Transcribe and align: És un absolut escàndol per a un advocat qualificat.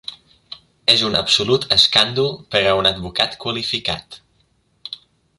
És 0.93 1.01
un 1.09 1.17
absolut 1.17 1.67
escàndol 1.75 2.31
per 2.55 2.61
a 2.69 2.71
un 2.79 2.89
advocat 2.91 3.35
qualificat. 3.43 4.17